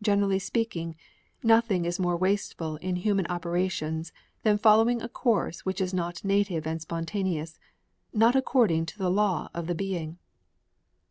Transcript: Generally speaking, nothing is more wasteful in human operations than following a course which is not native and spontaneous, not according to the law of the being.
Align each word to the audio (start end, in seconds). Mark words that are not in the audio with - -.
Generally 0.00 0.38
speaking, 0.38 0.96
nothing 1.42 1.84
is 1.84 2.00
more 2.00 2.16
wasteful 2.16 2.76
in 2.76 2.96
human 2.96 3.26
operations 3.26 4.12
than 4.42 4.56
following 4.56 5.02
a 5.02 5.10
course 5.10 5.66
which 5.66 5.78
is 5.78 5.92
not 5.92 6.24
native 6.24 6.66
and 6.66 6.80
spontaneous, 6.80 7.58
not 8.14 8.34
according 8.34 8.86
to 8.86 8.96
the 8.96 9.10
law 9.10 9.50
of 9.52 9.66
the 9.66 9.74
being. 9.74 10.16